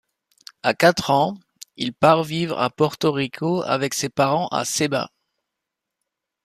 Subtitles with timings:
[0.63, 1.37] À quatre ans,
[1.77, 5.11] il part vivre à Porto Rico avec ses parents à Ceiba.